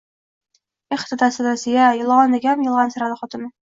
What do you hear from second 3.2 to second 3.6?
xotin.